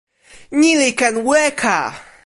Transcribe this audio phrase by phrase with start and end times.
[0.59, 1.77] ni li ken weka.